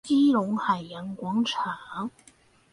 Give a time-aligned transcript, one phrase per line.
[0.03, 2.09] 基隆海洋廣場